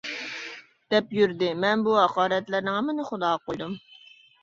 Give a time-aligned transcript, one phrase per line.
[0.93, 1.51] دەپ يۈردى.
[1.65, 3.81] مەن بۇ ھاقارەتلەرنىڭ ھەممىنى خۇداغا قويدۇم!